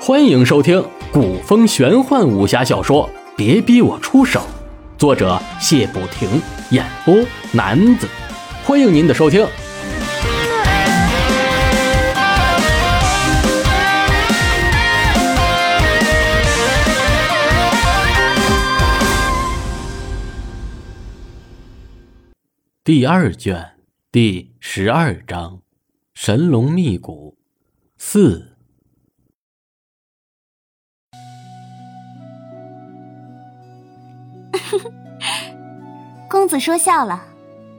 [0.00, 4.40] 欢迎收听古风玄幻武侠小说《别逼我出手》，
[4.98, 6.40] 作者谢不停，
[6.70, 7.16] 演播
[7.52, 8.08] 男子。
[8.64, 9.46] 欢迎您的收听。
[22.84, 23.74] 第二卷
[24.10, 25.60] 第十二章：
[26.14, 27.36] 神龙秘谷
[27.96, 28.56] 四。
[36.28, 37.24] 公子说笑了，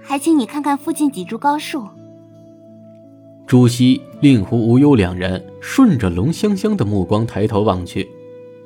[0.02, 1.88] 还请你看看附近几株高树。
[3.48, 8.10] 朱熹、令狐无忧两人顺着龙香香的目光抬头望去，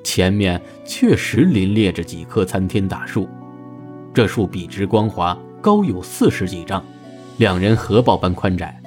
[0.03, 3.27] 前面确实林列着几棵参天大树，
[4.13, 6.83] 这树笔直光滑，高有四十几丈，
[7.37, 8.81] 两人合抱般宽窄，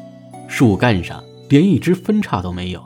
[0.51, 2.83] 树干上连一只分叉都没有，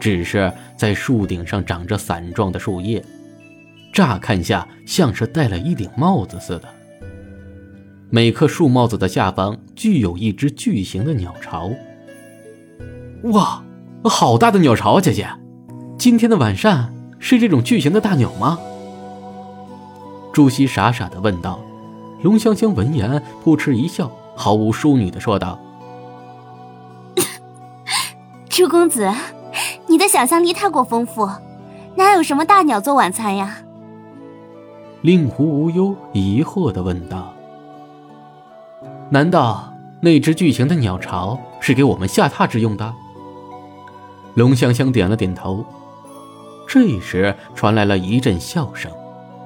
[0.00, 3.02] 只是在树顶上长着伞状的树叶。
[3.92, 6.68] 乍看下像是戴了一顶帽子似的。
[8.10, 11.70] 每棵树帽子的下方具有一只巨型的鸟巢。
[13.22, 13.62] 哇，
[14.02, 15.28] 好大的鸟巢啊，姐姐！
[15.96, 18.58] 今天的晚膳是这种巨型的大鸟吗？
[20.32, 21.60] 朱熹傻傻的问道。
[22.22, 25.58] 龙香香闻言扑哧一笑，毫无淑女的说道
[28.56, 29.12] ：“朱公子，
[29.86, 31.28] 你的想象力太过丰富，
[31.94, 33.58] 哪有什么大鸟做晚餐呀？”
[35.04, 37.34] 令狐无忧疑惑的问道
[39.12, 42.94] ：“难道那只巨型的鸟巢是给我们下榻之用的？”
[44.32, 45.62] 龙香香点了点头。
[46.66, 48.90] 这时传来了一阵笑声：“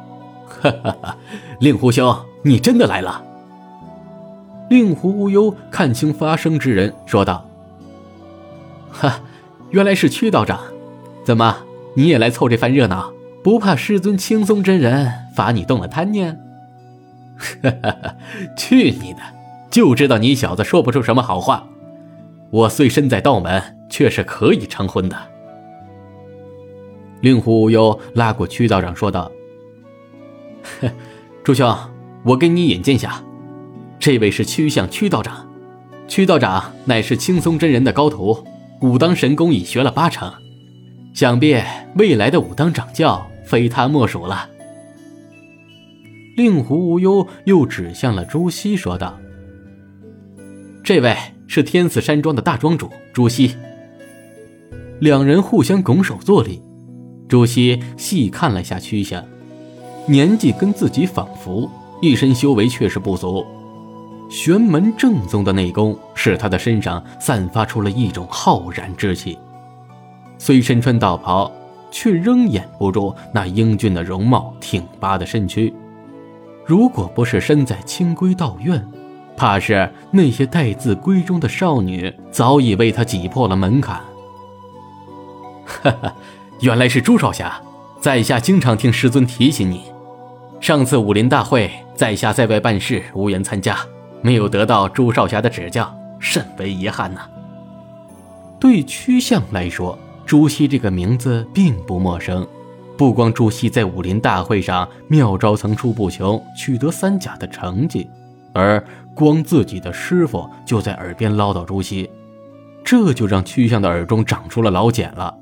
[0.47, 1.17] 哈哈哈，
[1.58, 3.20] 令狐兄，你真的来了。”
[4.70, 7.45] 令狐无忧看清发声之人，说道
[8.92, 9.20] ：“哈，
[9.70, 10.60] 原来是屈道长，
[11.24, 11.58] 怎么
[11.94, 16.39] 你也来凑这番热闹？”不怕师尊青松真人罚你动了贪念？
[17.39, 18.17] 哈哈哈！
[18.55, 19.20] 去你的！
[19.70, 21.67] 就知道你小子说不出什么好话。
[22.51, 25.17] 我虽身在道门，却是可以成婚的。
[27.22, 29.33] 令狐无忧拉过屈道长说道
[31.42, 31.74] ：“朱兄，
[32.24, 33.22] 我给你引荐下，
[33.98, 35.48] 这位是曲相屈道长。
[36.07, 38.45] 屈道长乃是青松真人的高徒，
[38.80, 40.33] 武当神功已学了八成，
[41.14, 41.57] 想必
[41.96, 44.48] 未来的武当掌教。”非他莫属了。
[46.36, 49.19] 令狐无忧又指向了朱熹，说道
[50.85, 51.17] ：“这位
[51.48, 53.57] 是天赐山庄的大庄主朱熹。”
[55.01, 56.63] 两人互相拱手作礼。
[57.29, 59.24] 朱熹细看了下屈相，
[60.07, 61.69] 年纪跟自己仿佛，
[62.01, 63.45] 一身修为却是不足。
[64.30, 69.39] 玄门正宗的内功使他的身上散发出了一种浩然之气，
[70.39, 71.51] 虽身穿道袍。
[71.92, 75.74] 却仍掩不住那英俊的容貌、挺拔的身躯。
[76.64, 78.80] 如果不是身在清规道院，
[79.36, 84.01] 怕是那些待字闺中的少女早已为他挤破了门槛。
[85.67, 86.14] 哈哈，
[86.63, 87.61] 原来是朱少侠，
[88.01, 89.86] 在下经常听师尊提起你。
[90.61, 93.77] 上次武林大会，在下在外办事，无缘参加，
[94.23, 97.20] 没有得到朱少侠的指教，甚为遗憾呐。
[98.58, 99.98] 对曲相来说。
[100.27, 102.47] 朱熹这个名字并不陌生，
[102.97, 108.08] 不光朱熹在武林大会上妙招层出不穷，取得三甲的成绩，
[108.53, 108.81] 而
[109.13, 112.08] 光自己的师傅就在耳边唠叨朱熹，
[112.85, 115.37] 这就让曲相的耳中长出了老茧了。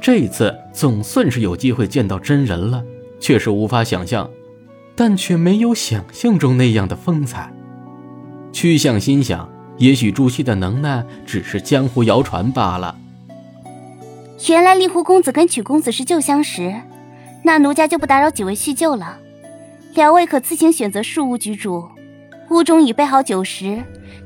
[0.00, 2.82] 这次总算是有机会见到真人了，
[3.20, 4.28] 却是无法想象，
[4.96, 7.52] 但却没有想象中那样的风采。
[8.52, 12.96] 曲相心想，也许朱熹的能耐只是江湖谣传罢了。
[14.48, 16.74] 原来令狐公子跟曲公子是旧相识，
[17.44, 19.18] 那奴家就不打扰几位叙旧了。
[19.94, 21.88] 两位可自行选择树屋居住，
[22.50, 23.82] 屋中已备好酒食，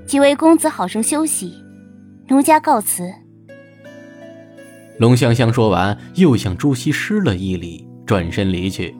[0.07, 1.55] 几位公子好生休息。
[2.29, 3.11] 奴家告辞。
[4.99, 8.95] 龙香香说完，又向朱熹施了一礼，转身离去。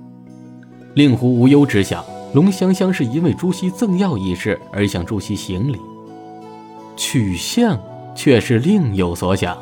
[0.95, 5.79] 令狐无忧知晓，龙香香是因为朱熹赠药一事而向朱熹行礼，
[6.97, 7.79] 曲相
[8.15, 9.57] 却是另有所想。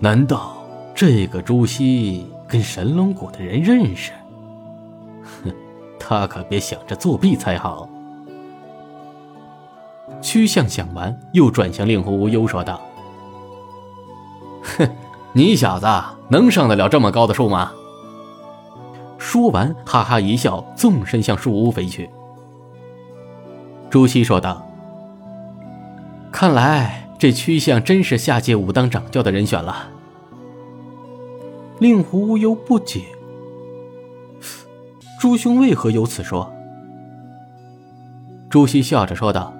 [0.00, 0.56] 难道
[0.94, 4.12] 这个朱熹跟神龙谷的人认识？
[5.44, 5.52] 哼，
[5.98, 7.86] 他可别想着作弊才好。
[10.22, 12.80] 曲相想完，又转向令狐无忧说道
[14.78, 14.88] ：“哼，
[15.34, 15.86] 你小子
[16.30, 17.72] 能上得了这么高的树吗？”
[19.30, 22.08] 说完，哈哈一笑，纵身向树屋飞去。
[23.90, 24.66] 朱熹说道
[26.32, 29.90] ：“看来这曲相真是下届武当掌教的人选了。
[31.78, 33.02] 令狐无忧不解
[35.20, 36.50] ：“朱兄为何有此说？”
[38.48, 39.52] 朱熹笑着说道：“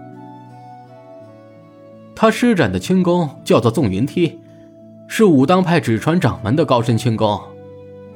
[2.16, 4.40] 他施展的轻功叫做纵云梯，
[5.08, 7.38] 是武当派只传掌门的高深轻功，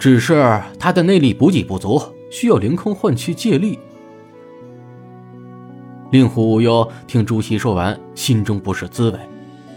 [0.03, 3.79] 只是他的内力补给不足，需要凌空换气借力。”
[6.11, 9.19] 令狐无忧听朱熹说完，心中不是滋味。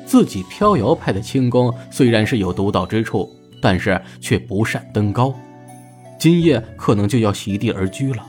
[0.03, 3.29] 自己飘摇派的轻功虽然是有独到之处，
[3.61, 5.31] 但是却不善登高，
[6.17, 8.25] 今夜可能就要席地而居了。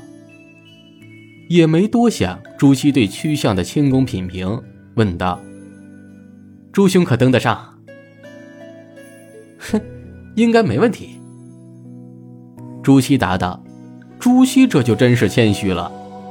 [1.49, 4.63] 也没多想，朱熹对曲相的轻功品评，
[4.97, 5.41] 问道
[6.75, 7.79] ：“朱兄可登得上
[9.57, 9.81] ？”“哼，
[10.37, 11.16] 应该没问题。”
[12.87, 13.59] 朱熹答道。
[14.21, 15.91] 朱熹这就真是谦虚了。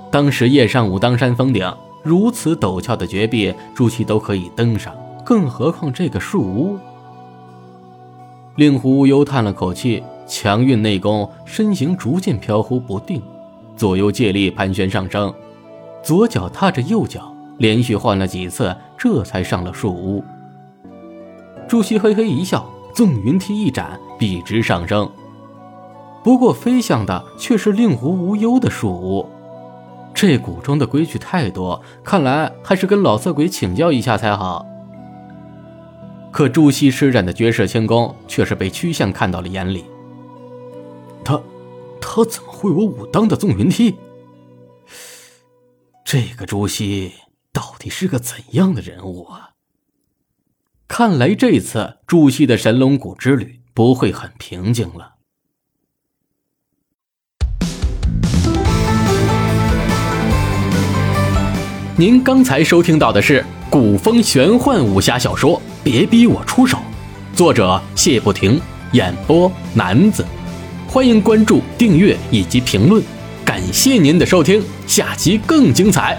[0.10, 1.70] 当时夜上武当山峰顶，
[2.02, 6.78] 如此陡峭的绝壁，朱熹都可以登上，更何况这个树屋？
[8.56, 13.22] 令狐无忧叹了口气，强运内功，身形逐渐飘忽不定，
[13.76, 15.34] 左右借力盘旋上升，
[16.02, 20.24] 左脚踏着右脚，连续换了几次，这才上了树屋。
[21.68, 25.06] 朱熹嘿嘿一笑，纵云梯一展，笔直上升。
[26.26, 29.30] 不过飞向的却是令狐无忧的树屋。
[30.12, 34.66] 这谷中的规矩太多，看来还是跟老色鬼请教一下才好。
[36.32, 39.86] 可朱熹施展的绝世轻功却是被曲相看到了眼里。
[41.24, 41.40] 他，
[42.02, 43.96] 他怎么会有武当的纵云梯？
[46.04, 47.14] 这个朱熹
[47.54, 49.52] 到底是个怎样的人物啊？
[50.88, 55.15] 看来这次朱熹的神龙谷之旅不会很平静了。
[61.98, 66.78] 您刚才收听到的是古风玄幻武侠小说《别逼我出手》，
[67.38, 68.60] 作者谢不停，
[68.92, 70.26] 演播男子。
[70.88, 73.02] 欢迎关注、订阅以及评论，
[73.46, 76.18] 感谢您的收听，下期更精彩。